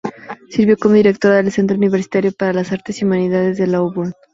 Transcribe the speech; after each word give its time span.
Sirvió 0.49 0.77
como 0.77 0.95
Directora 0.95 1.35
del 1.35 1.51
Centro 1.51 1.77
Universitario 1.77 2.31
para 2.31 2.53
las 2.53 2.71
Artes 2.71 2.99
y 2.99 3.05
Humanidades 3.05 3.57
de 3.57 3.75
Auburn. 3.75 4.13